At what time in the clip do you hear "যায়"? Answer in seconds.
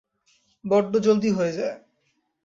1.53-1.77